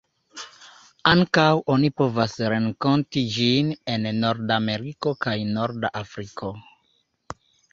Ankaŭ 1.09 1.43
oni 1.73 1.91
povas 2.01 2.33
renkonti 2.53 3.23
ĝin 3.35 3.69
en 3.97 4.09
Nordameriko 4.25 5.15
kaj 5.27 5.37
norda 5.59 5.93
Afriko. 6.01 6.55